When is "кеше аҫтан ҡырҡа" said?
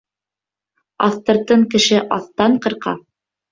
1.75-2.99